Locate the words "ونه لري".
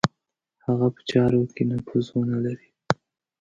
2.13-2.69